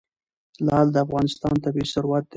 [0.65, 2.29] لعل د افغانستان طبعي ثروت دی.